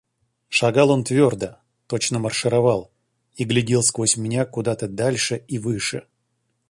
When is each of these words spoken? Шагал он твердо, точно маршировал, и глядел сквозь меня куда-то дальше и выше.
Шагал 0.49 0.89
он 0.89 1.03
твердо, 1.03 1.59
точно 1.85 2.17
маршировал, 2.17 2.89
и 3.35 3.43
глядел 3.43 3.83
сквозь 3.83 4.17
меня 4.17 4.47
куда-то 4.47 4.87
дальше 4.87 5.45
и 5.47 5.59
выше. 5.59 6.07